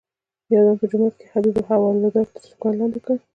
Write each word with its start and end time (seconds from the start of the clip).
یو 0.53 0.61
دم 0.65 0.75
په 0.81 0.85
جومات 0.91 1.13
کې 1.19 1.25
حبیب 1.33 1.55
حوالدار 1.69 2.27
تر 2.33 2.41
سوکانو 2.49 2.77
لاندې 2.79 2.99
کړ. 3.05 3.15